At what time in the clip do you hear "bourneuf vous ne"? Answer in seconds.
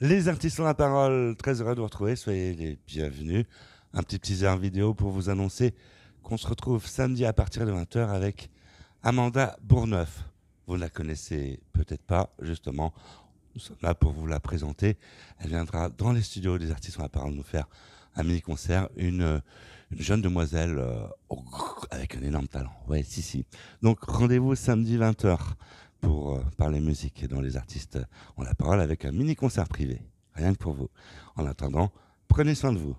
9.60-10.82